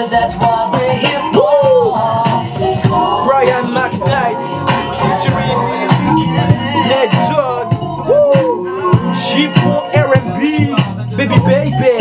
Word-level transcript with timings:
Cause 0.00 0.12
that's 0.12 0.34
what 0.36 0.72
we're 0.72 0.96
here 0.96 1.20
for. 1.36 1.92
Brian 3.28 3.68
McKnight 3.68 4.40
featuring 4.96 5.60
Ned 6.88 7.12
Dog. 7.28 7.68
Chiffon 9.20 9.84
R&B, 9.92 10.72
baby 11.18 11.36
baby. 11.44 12.00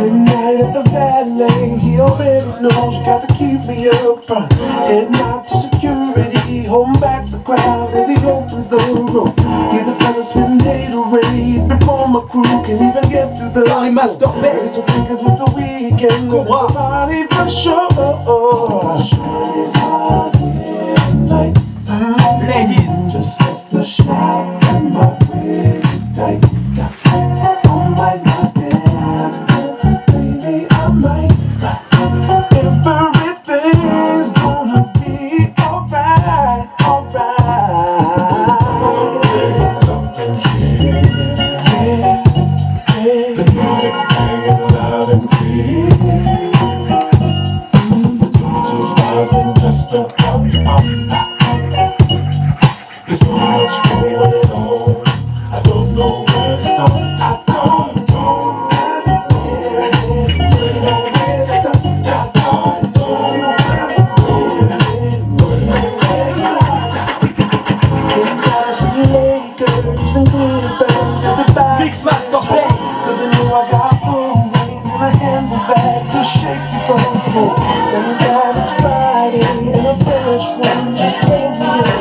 Midnight 0.00 0.64
at 0.64 0.72
the 0.72 0.84
valet, 0.88 1.76
he 1.76 2.00
already 2.00 2.46
knows 2.62 2.96
you 2.96 3.04
got 3.04 3.28
to 3.28 3.34
keep 3.34 3.60
me 3.68 3.86
up 3.90 4.24
front. 4.24 4.50
Heading 4.86 5.14
out 5.16 5.46
to 5.48 5.56
security, 5.58 6.64
holding 6.64 6.98
back 6.98 7.28
the 7.28 7.42
crowd 7.44 7.90
as 7.92 8.08
he 8.08 8.16
opens 8.26 8.70
the 8.70 8.78
room. 8.88 9.36
Hear 9.70 9.84
the 9.84 9.94
fellas 10.00 10.32
from 10.32 10.56
Gatorade 10.60 11.68
before 11.68 12.08
my 12.08 12.20
crew 12.30 12.64
can 12.64 12.80
even 12.88 13.03
get 13.44 13.54
through 13.54 13.64
the 13.64 13.70
Party 13.70 13.90
master 13.90 14.18
door. 14.26 14.42
base. 14.42 14.62
It's 14.62 14.78
okay 14.78 15.06
cause 15.08 15.22
it's 15.22 15.34
the 15.34 15.52
weekend, 15.56 16.30
Go 16.30 16.40
it's 16.42 16.50
a 16.50 16.54
on. 16.54 16.72
party 16.72 17.26
for 17.28 17.48
sure. 17.48 19.43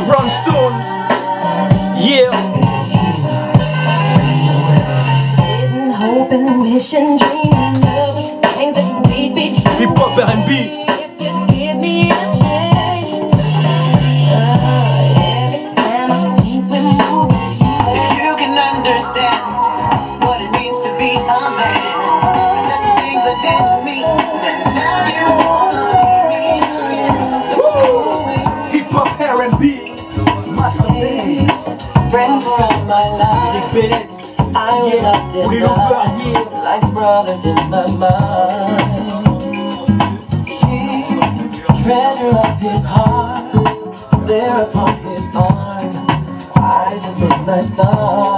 Ron 0.08 0.30
Stone. 0.30 0.78
Yeah, 1.98 2.30
Sitting, 5.34 5.90
hoping, 5.90 6.59
wishing, 6.62 7.17
dreaming 7.17 7.84
of 7.88 8.22
life. 33.19 34.34
I 34.56 34.79
will 34.81 35.01
not 35.01 35.22
deny. 35.34 36.13
Like 36.63 36.94
brothers 36.94 37.46
in 37.46 37.56
my 37.69 37.85
mind. 37.97 39.03
She, 40.47 41.03
treasure 41.84 42.35
of 42.38 42.59
his 42.59 42.84
heart, 42.85 43.53
there 44.25 44.56
upon 44.56 44.94
his 45.03 45.24
arm, 45.35 46.07
eyes 46.57 47.06
of 47.06 47.19
midnight 47.19 47.63
stars. 47.63 48.32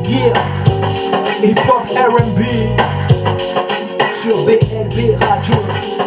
Yeah, 0.09 0.35
hip 1.41 1.59
hop 1.59 1.87
R&B 1.95 2.41
sur 4.13 4.45
BLB 4.45 5.15
Radio. 5.19 6.00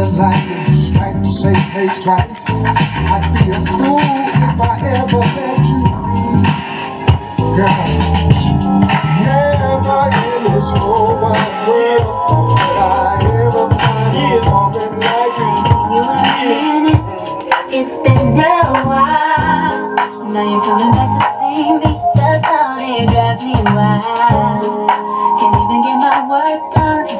Well 0.00 0.12
it 0.12 0.16
doesn't 0.16 0.18
like. 0.18 0.66
Strike, 0.66 1.26
say, 1.26 1.54
place 1.72 2.04
twice. 2.04 2.46
I'd 2.48 3.24
be 3.32 3.50
a 3.50 3.60
fool 3.60 4.00
if 4.00 4.60
I 4.60 4.80
ever 4.96 5.20
let 5.20 5.58
you 5.68 5.80
leave. 6.16 6.48
Girl, 7.56 7.84
never 9.24 10.00
in 10.08 10.52
this 10.52 10.68
whole 10.72 11.20
wide 11.20 11.56
world 11.66 12.48
would 12.48 12.76
I 12.76 13.24
ever 13.44 13.66
find 13.76 14.16
a 14.16 14.40
woman 14.48 14.92
like 15.04 15.36
you. 15.40 15.52
You 15.92 16.02
a 16.02 17.00
it's 17.72 17.96
been 18.02 18.38
a 18.38 18.52
while. 18.86 19.94
Now 20.32 20.44
you're 20.48 20.62
coming 20.62 20.92
back 20.94 21.10
to 21.18 21.24
see 21.38 21.72
me. 21.74 21.92
The 22.14 22.40
thought 22.42 22.82
it 22.82 23.08
drives 23.10 23.42
me 23.42 23.54
wild. 23.74 24.90
Can't 25.40 25.56
even 25.60 25.80
get 25.82 25.96
my 25.98 26.16
work 26.28 26.72
done. 26.74 27.19